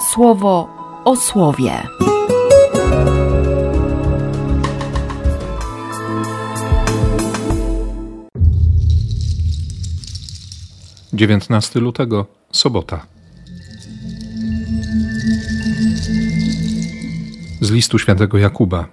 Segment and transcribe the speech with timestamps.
[0.00, 0.68] słowo
[1.04, 1.72] o słowie.
[11.12, 13.06] Dziewiętnasty lutego, sobota.
[17.60, 18.88] Z listu świętego Jakuba.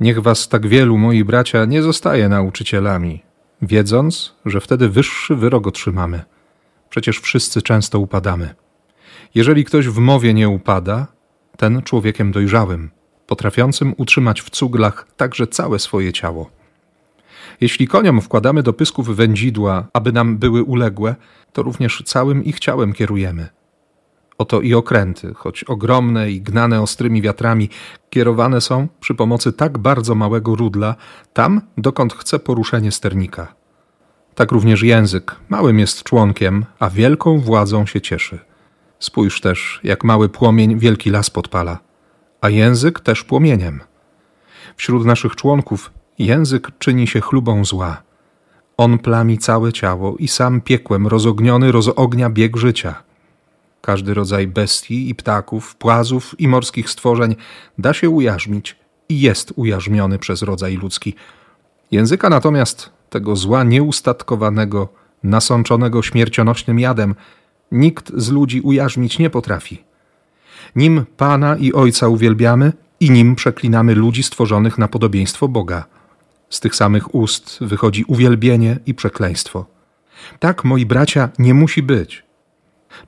[0.00, 3.22] Niech was tak wielu, moi bracia, nie zostaje nauczycielami,
[3.62, 6.22] wiedząc, że wtedy wyższy wyrok otrzymamy.
[6.90, 8.54] Przecież wszyscy często upadamy.
[9.34, 11.06] Jeżeli ktoś w mowie nie upada,
[11.56, 12.90] ten człowiekiem dojrzałym,
[13.26, 16.50] potrafiącym utrzymać w cuglach także całe swoje ciało.
[17.60, 21.14] Jeśli koniom wkładamy do pysków wędzidła, aby nam były uległe,
[21.52, 23.48] to również całym ich ciałem kierujemy.
[24.38, 27.68] Oto i okręty, choć ogromne i gnane ostrymi wiatrami,
[28.10, 30.94] kierowane są przy pomocy tak bardzo małego rudla
[31.32, 33.54] tam, dokąd chce poruszenie sternika.
[34.34, 38.53] Tak również język małym jest członkiem, a wielką władzą się cieszy.
[39.04, 41.78] Spójrz też, jak mały płomień wielki las podpala,
[42.40, 43.80] a język też płomieniem.
[44.76, 48.02] Wśród naszych członków język czyni się chlubą zła.
[48.76, 53.02] On plami całe ciało i sam piekłem rozogniony rozognia bieg życia.
[53.80, 57.36] Każdy rodzaj bestii i ptaków, płazów i morskich stworzeń
[57.78, 58.76] da się ujarzmić
[59.08, 61.14] i jest ujarzmiony przez rodzaj ludzki.
[61.90, 64.88] Języka natomiast, tego zła nieustatkowanego,
[65.22, 67.14] nasączonego śmiercionośnym jadem,
[67.74, 69.84] nikt z ludzi ujarzmić nie potrafi.
[70.76, 75.84] Nim Pana i Ojca uwielbiamy i nim przeklinamy ludzi stworzonych na podobieństwo Boga.
[76.50, 79.66] Z tych samych ust wychodzi uwielbienie i przekleństwo.
[80.38, 82.24] Tak, moi bracia, nie musi być.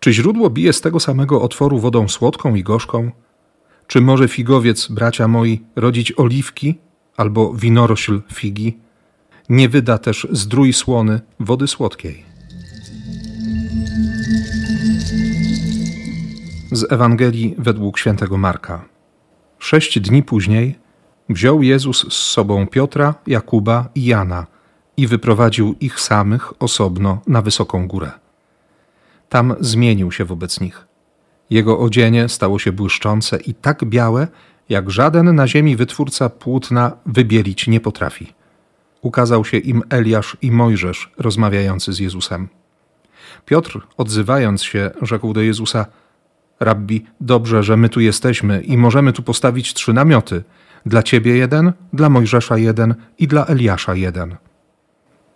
[0.00, 3.10] Czy źródło bije z tego samego otworu wodą słodką i gorzką?
[3.86, 6.78] Czy może figowiec, bracia moi, rodzić oliwki
[7.16, 8.78] albo winorośl figi?
[9.48, 12.25] Nie wyda też zdrój słony wody słodkiej.
[16.76, 18.84] Z Ewangelii według świętego Marka.
[19.58, 20.78] Sześć dni później
[21.28, 24.46] wziął Jezus z sobą Piotra, Jakuba i Jana
[24.96, 28.10] i wyprowadził ich samych osobno na wysoką górę.
[29.28, 30.86] Tam zmienił się wobec nich.
[31.50, 34.28] Jego odzienie stało się błyszczące i tak białe,
[34.68, 38.32] jak żaden na ziemi wytwórca płótna wybielić nie potrafi.
[39.02, 42.48] Ukazał się im Eliasz i Mojżesz rozmawiający z Jezusem.
[43.46, 45.86] Piotr, odzywając się, rzekł do Jezusa:
[46.60, 50.44] Rabbi, dobrze, że my tu jesteśmy i możemy tu postawić trzy namioty:
[50.86, 54.36] dla ciebie jeden, dla Mojżesza jeden i dla Eliasza jeden.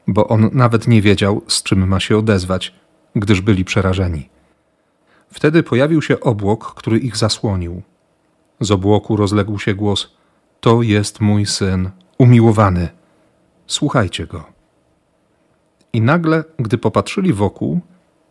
[0.06, 2.75] Bo on nawet nie wiedział, z czym ma się odezwać,
[3.16, 4.28] gdyż byli przerażeni.
[5.32, 7.82] Wtedy pojawił się obłok, który ich zasłonił.
[8.60, 10.16] Z obłoku rozległ się głos:
[10.60, 12.88] To jest mój syn, umiłowany.
[13.66, 14.44] Słuchajcie go.
[15.92, 17.80] I nagle, gdy popatrzyli wokół,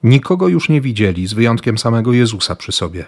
[0.04, 3.06] nikogo już nie widzieli, z wyjątkiem samego Jezusa przy sobie.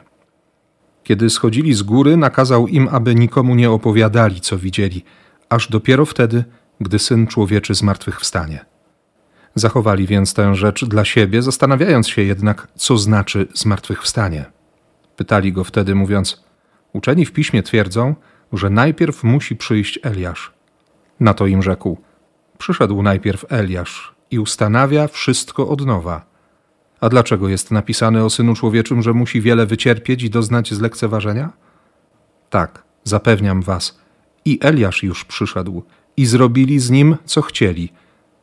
[1.03, 5.03] Kiedy schodzili z góry, nakazał im, aby nikomu nie opowiadali, co widzieli,
[5.49, 6.43] aż dopiero wtedy,
[6.81, 8.65] gdy syn człowieczy zmartwychwstanie.
[9.55, 14.45] Zachowali więc tę rzecz dla siebie, zastanawiając się jednak, co znaczy zmartwychwstanie.
[15.15, 16.43] Pytali go wtedy, mówiąc:
[16.93, 18.15] Uczeni w piśmie twierdzą,
[18.53, 20.53] że najpierw musi przyjść Eliasz.
[21.19, 21.97] Na to im rzekł:
[22.57, 26.30] Przyszedł najpierw Eliasz i ustanawia wszystko od nowa.
[27.01, 31.49] A dlaczego jest napisane o synu człowieczym, że musi wiele wycierpieć i doznać zlekceważenia?
[32.49, 33.99] Tak, zapewniam was,
[34.45, 35.83] i Eliasz już przyszedł,
[36.17, 37.93] i zrobili z nim, co chcieli,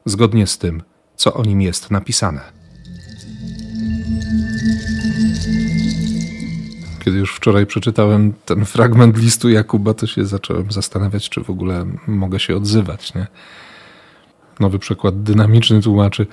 [0.04, 0.82] zgodnie z tym,
[1.16, 2.41] co o nim jest napisane.
[7.04, 11.86] Kiedy już wczoraj przeczytałem ten fragment listu Jakuba, to się zacząłem zastanawiać, czy w ogóle
[12.06, 13.14] mogę się odzywać.
[13.14, 13.26] Nie?
[14.60, 16.26] Nowy przykład dynamiczny tłumaczy,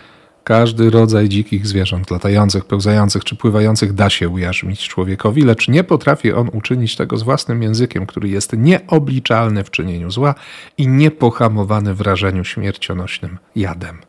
[0.46, 6.34] każdy rodzaj dzikich zwierząt, latających, pełzających czy pływających da się ujarzmić człowiekowi, lecz nie potrafi
[6.34, 10.36] on uczynić tego z własnym językiem, który jest nieobliczalny w czynieniu zła
[10.78, 14.02] i niepohamowany w rażeniu śmiercionośnym jadem.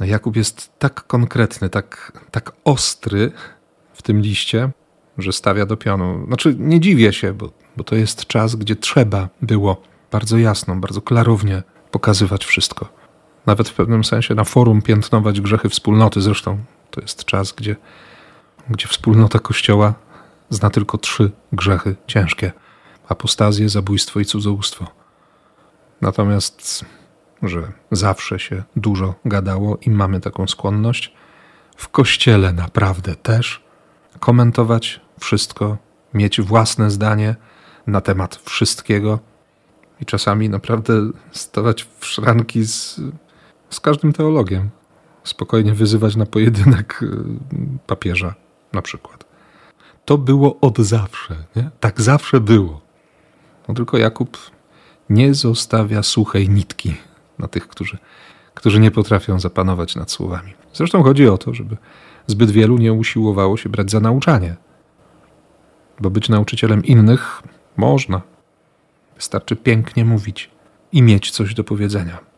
[0.00, 3.32] No Jakub jest tak konkretny, tak, tak ostry
[3.94, 4.70] w tym liście,
[5.18, 6.26] że stawia do pionu.
[6.26, 11.00] Znaczy, nie dziwię się, bo, bo to jest czas, gdzie trzeba było bardzo jasno, bardzo
[11.00, 13.01] klarownie pokazywać wszystko.
[13.46, 16.20] Nawet w pewnym sensie na forum piętnować grzechy wspólnoty.
[16.20, 16.58] Zresztą
[16.90, 17.76] to jest czas, gdzie,
[18.70, 19.94] gdzie wspólnota Kościoła
[20.50, 22.52] zna tylko trzy grzechy ciężkie:
[23.08, 24.86] apostazję, zabójstwo i cudzołóstwo.
[26.00, 26.84] Natomiast
[27.42, 31.14] że zawsze się dużo gadało i mamy taką skłonność.
[31.76, 33.64] W kościele naprawdę też
[34.20, 35.76] komentować wszystko,
[36.14, 37.36] mieć własne zdanie
[37.86, 39.18] na temat wszystkiego
[40.00, 43.00] i czasami naprawdę stawać w szranki z,
[43.72, 44.70] z każdym teologiem.
[45.24, 47.08] Spokojnie wyzywać na pojedynek y,
[47.86, 48.34] papieża,
[48.72, 49.24] na przykład.
[50.04, 51.44] to było od zawsze.
[51.56, 51.70] Nie?
[51.80, 52.80] Tak zawsze było.
[53.68, 54.38] No tylko Jakub
[55.10, 56.94] nie zostawia suchej nitki
[57.38, 57.98] na tych, którzy,
[58.54, 60.54] którzy nie potrafią zapanować nad słowami.
[60.72, 61.76] Zresztą chodzi o to, żeby
[62.26, 64.56] zbyt wielu nie usiłowało się brać za nauczanie.
[66.00, 67.42] Bo być nauczycielem innych
[67.76, 68.22] można.
[69.16, 70.50] Wystarczy pięknie mówić
[70.92, 72.31] i mieć coś do powiedzenia.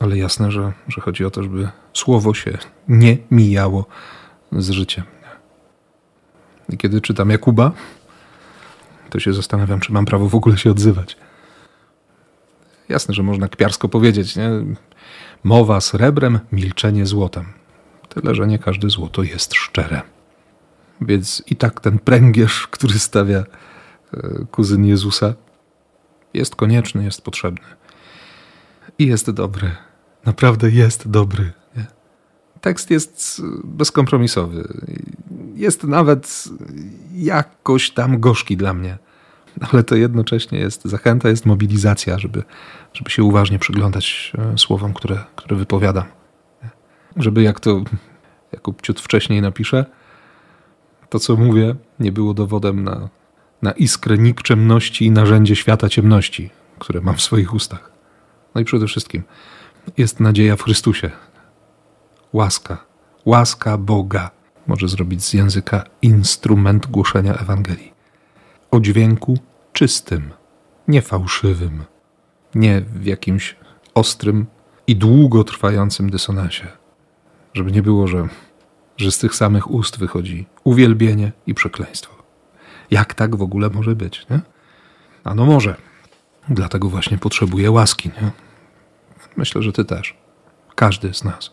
[0.00, 2.58] Ale jasne, że, że chodzi o to, żeby słowo się
[2.88, 3.86] nie mijało
[4.52, 5.04] z życiem.
[6.68, 7.72] I kiedy czytam Jakuba,
[9.10, 11.16] to się zastanawiam, czy mam prawo w ogóle się odzywać.
[12.88, 14.50] Jasne, że można kpiarsko powiedzieć, nie?
[15.44, 17.44] Mowa srebrem, milczenie złotem.
[18.08, 20.02] Tyle, że nie każde złoto jest szczere.
[21.00, 23.44] Więc i tak ten pręgierz, który stawia e,
[24.50, 25.34] kuzyn Jezusa,
[26.34, 27.66] jest konieczny, jest potrzebny.
[28.98, 29.70] I jest dobry.
[30.24, 31.52] Naprawdę jest dobry.
[31.76, 31.86] Nie?
[32.60, 34.68] Tekst jest bezkompromisowy.
[35.54, 36.44] Jest nawet
[37.14, 38.98] jakoś tam gorzki dla mnie.
[39.72, 42.42] Ale to jednocześnie jest zachęta, jest mobilizacja, żeby,
[42.92, 46.04] żeby się uważnie przyglądać e, słowom, które, które wypowiadam.
[47.16, 47.84] Żeby jak to
[48.54, 49.84] Jakub ciut wcześniej napisze,
[51.08, 53.08] to co mówię nie było dowodem na,
[53.62, 57.93] na iskrę nikczemności i narzędzie świata ciemności, które mam w swoich ustach.
[58.54, 59.22] No i przede wszystkim
[59.96, 61.10] jest nadzieja w Chrystusie.
[62.32, 62.84] Łaska,
[63.24, 64.30] łaska Boga
[64.66, 67.92] może zrobić z języka instrument głoszenia Ewangelii.
[68.70, 69.38] O dźwięku
[69.72, 70.30] czystym,
[70.88, 71.84] nie fałszywym,
[72.54, 73.56] nie w jakimś
[73.94, 74.46] ostrym
[74.86, 76.66] i długotrwającym dysonansie.
[77.54, 78.28] Żeby nie było, że,
[78.96, 82.14] że z tych samych ust wychodzi uwielbienie i przekleństwo.
[82.90, 84.40] Jak tak w ogóle może być, nie?
[85.24, 85.76] A no może.
[86.48, 88.43] Dlatego właśnie potrzebuje łaski, nie?
[89.44, 90.16] Myślę, że ty też.
[90.74, 91.50] Każdy z nas.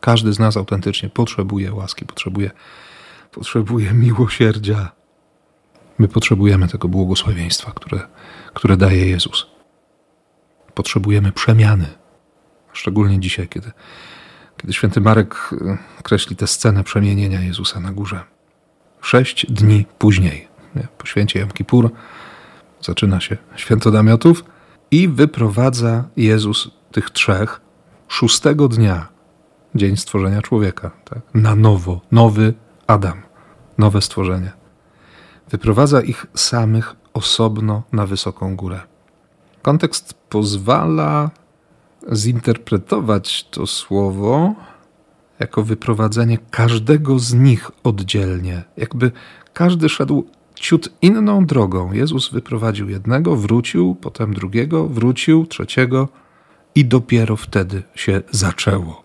[0.00, 2.50] Każdy z nas autentycznie potrzebuje łaski, potrzebuje,
[3.32, 4.90] potrzebuje miłosierdzia.
[5.98, 8.00] My potrzebujemy tego błogosławieństwa, które,
[8.54, 9.46] które daje Jezus.
[10.74, 11.86] Potrzebujemy przemiany.
[12.72, 13.72] Szczególnie dzisiaj, kiedy,
[14.56, 18.20] kiedy święty Marek e, kreśli tę scenę przemienienia Jezusa na górze.
[19.00, 21.90] Sześć dni później, nie, po święcie Jom Kippur,
[22.80, 24.44] zaczyna się święto namiotów
[24.90, 27.60] i wyprowadza Jezus tych trzech
[28.08, 29.08] szóstego dnia,
[29.74, 31.18] dzień stworzenia człowieka, tak?
[31.34, 32.54] na nowo, nowy
[32.86, 33.22] Adam,
[33.78, 34.52] nowe stworzenie.
[35.50, 38.80] Wyprowadza ich samych osobno na wysoką górę.
[39.62, 41.30] Kontekst pozwala
[42.12, 44.54] zinterpretować to słowo
[45.38, 49.12] jako wyprowadzenie każdego z nich oddzielnie, jakby
[49.52, 51.92] każdy szedł ciut inną drogą.
[51.92, 56.08] Jezus wyprowadził jednego, wrócił, potem drugiego, wrócił, trzeciego
[56.74, 59.02] i dopiero wtedy się zaczęło.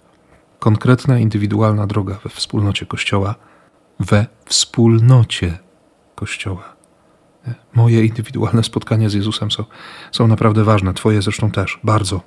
[0.60, 3.36] Konkretna, indywidualna droga we wspólnocie Kościoła,
[4.00, 5.58] we wspólnocie
[6.16, 6.76] Kościoła.
[7.74, 9.64] Moje indywidualne spotkania z Jezusem są,
[10.12, 12.22] są naprawdę ważne, Twoje zresztą też, bardzo.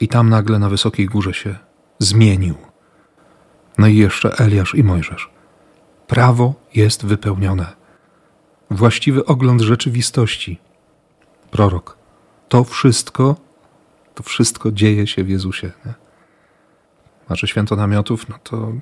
[0.00, 1.58] I tam nagle na wysokiej górze się
[1.98, 2.54] zmienił.
[3.78, 5.30] No i jeszcze Eliasz i Mojżesz.
[6.06, 7.66] Prawo jest wypełnione.
[8.70, 10.58] Właściwy ogląd rzeczywistości.
[11.50, 11.98] Prorok.
[12.48, 13.36] To wszystko
[14.18, 15.72] to wszystko dzieje się w Jezusie.
[15.86, 15.94] Nie?
[17.36, 18.72] Że święto namiotów, no to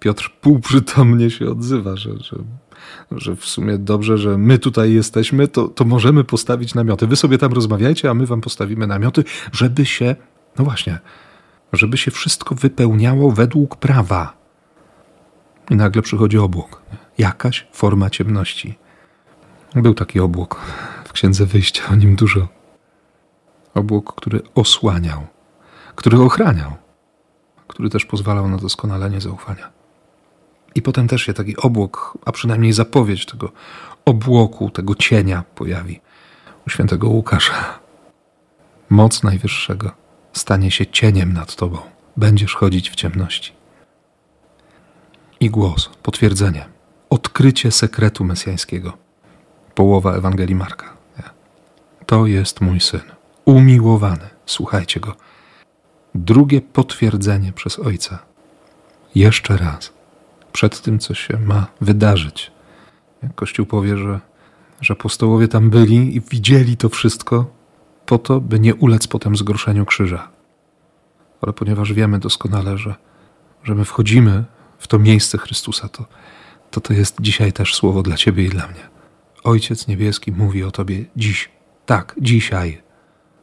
[0.00, 2.36] Piotr półprzytomnie się odzywa, że, że,
[3.10, 7.06] że w sumie dobrze, że my tutaj jesteśmy, to, to możemy postawić namioty.
[7.06, 10.16] Wy sobie tam rozmawiajcie, a my wam postawimy namioty, żeby się,
[10.58, 10.98] no właśnie,
[11.72, 14.36] żeby się wszystko wypełniało według prawa.
[15.70, 16.82] I nagle przychodzi obłok.
[17.18, 18.78] Jakaś forma ciemności.
[19.74, 20.60] Był taki obłok
[21.04, 22.59] w Księdze Wyjścia, o nim dużo
[23.74, 25.26] obłok, który osłaniał,
[25.94, 26.72] który ochraniał,
[27.68, 29.70] który też pozwalał na doskonalenie zaufania.
[30.74, 33.52] I potem też się taki obłok, a przynajmniej zapowiedź tego
[34.04, 36.00] obłoku, tego cienia pojawi
[36.66, 37.78] u świętego Łukasza.
[38.90, 39.90] Moc Najwyższego
[40.32, 41.78] stanie się cieniem nad tobą.
[42.16, 43.52] Będziesz chodzić w ciemności.
[45.40, 46.68] I głos, potwierdzenie,
[47.10, 48.92] odkrycie sekretu mesjańskiego.
[49.74, 50.96] Połowa Ewangelii Marka.
[52.06, 53.19] To jest mój syn
[53.50, 54.28] umiłowany.
[54.46, 55.16] Słuchajcie go.
[56.14, 58.18] Drugie potwierdzenie przez Ojca.
[59.14, 59.92] Jeszcze raz.
[60.52, 62.50] Przed tym, co się ma wydarzyć.
[63.34, 64.20] Kościół powie, że,
[64.80, 67.46] że apostołowie tam byli i widzieli to wszystko
[68.06, 70.28] po to, by nie ulec potem zgorszeniu krzyża.
[71.40, 72.94] Ale ponieważ wiemy doskonale, że,
[73.62, 74.44] że my wchodzimy
[74.78, 76.04] w to miejsce Chrystusa, to,
[76.70, 78.88] to to jest dzisiaj też słowo dla Ciebie i dla mnie.
[79.44, 81.48] Ojciec Niebieski mówi o Tobie dziś.
[81.86, 82.82] Tak, dzisiaj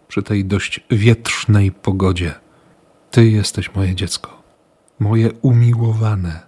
[0.08, 2.34] przy tej dość wietrznej pogodzie.
[3.12, 4.44] Ty jesteś moje dziecko,
[5.00, 6.48] moje umiłowane.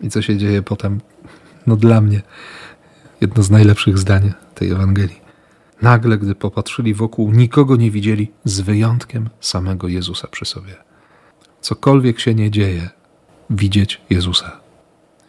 [0.00, 1.00] I co się dzieje potem?
[1.66, 2.22] no dla mnie,
[3.20, 5.20] jedno z najlepszych zdań tej Ewangelii.
[5.82, 10.74] Nagle, gdy popatrzyli wokół, nikogo nie widzieli, z wyjątkiem samego Jezusa przy sobie.
[11.60, 12.90] Cokolwiek się nie dzieje,
[13.50, 14.60] widzieć Jezusa.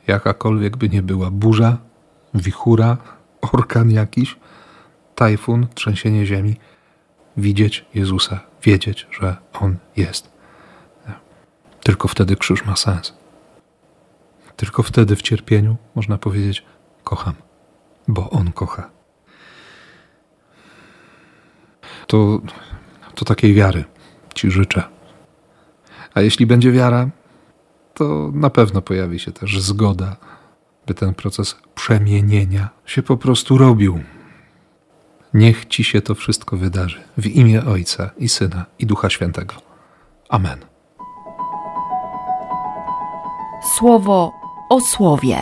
[0.07, 1.77] Jakakolwiek by nie była burza,
[2.33, 2.97] wichura,
[3.53, 4.35] orkan jakiś,
[5.15, 6.55] tajfun, trzęsienie ziemi,
[7.37, 10.31] widzieć Jezusa, wiedzieć, że On jest.
[11.83, 13.13] Tylko wtedy krzyż ma sens.
[14.55, 16.65] Tylko wtedy w cierpieniu można powiedzieć:
[17.03, 17.33] Kocham,
[18.07, 18.89] bo On kocha.
[22.07, 22.41] To,
[23.15, 23.83] to takiej wiary
[24.35, 24.83] Ci życzę.
[26.13, 27.09] A jeśli będzie wiara,
[27.93, 30.15] to na pewno pojawi się też zgoda,
[30.87, 33.99] by ten proces przemienienia się po prostu robił.
[35.33, 39.55] Niech Ci się to wszystko wydarzy w imię Ojca i Syna i Ducha Świętego.
[40.29, 40.59] Amen.
[43.77, 44.31] Słowo
[44.69, 45.37] o słowie.